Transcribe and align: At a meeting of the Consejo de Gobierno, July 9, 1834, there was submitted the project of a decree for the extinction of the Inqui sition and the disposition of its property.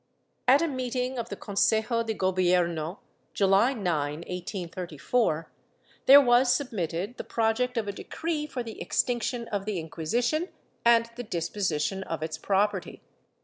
At 0.47 0.63
a 0.63 0.67
meeting 0.67 1.19
of 1.19 1.29
the 1.29 1.35
Consejo 1.35 2.01
de 2.03 2.15
Gobierno, 2.15 2.97
July 3.35 3.73
9, 3.75 3.85
1834, 4.21 5.51
there 6.07 6.19
was 6.19 6.51
submitted 6.51 7.17
the 7.17 7.23
project 7.23 7.77
of 7.77 7.87
a 7.87 7.91
decree 7.93 8.47
for 8.47 8.63
the 8.63 8.81
extinction 8.81 9.47
of 9.49 9.65
the 9.65 9.77
Inqui 9.77 10.05
sition 10.11 10.49
and 10.83 11.11
the 11.17 11.23
disposition 11.23 12.01
of 12.01 12.23
its 12.23 12.39
property. 12.39 13.03